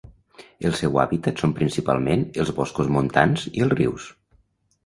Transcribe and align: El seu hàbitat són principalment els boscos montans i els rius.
El 0.69 0.77
seu 0.79 0.97
hàbitat 1.03 1.43
són 1.43 1.53
principalment 1.59 2.25
els 2.45 2.51
boscos 2.63 2.91
montans 2.97 3.47
i 3.61 3.67
els 3.67 3.79
rius. 3.83 4.09